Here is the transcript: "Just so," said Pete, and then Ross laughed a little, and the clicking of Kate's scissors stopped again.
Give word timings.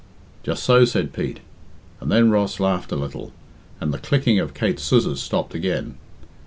"Just 0.41 0.63
so," 0.63 0.83
said 0.83 1.13
Pete, 1.13 1.41
and 1.99 2.11
then 2.11 2.31
Ross 2.31 2.59
laughed 2.59 2.91
a 2.91 2.95
little, 2.95 3.33
and 3.79 3.93
the 3.93 3.99
clicking 3.99 4.39
of 4.39 4.55
Kate's 4.55 4.81
scissors 4.81 5.21
stopped 5.21 5.53
again. 5.53 5.95